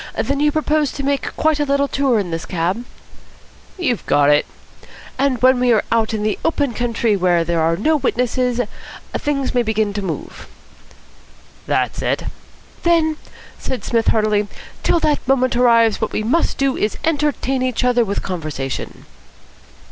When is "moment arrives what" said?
15.27-16.13